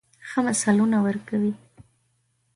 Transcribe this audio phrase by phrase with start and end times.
[0.27, 1.53] ښه مثالونه ورکوي.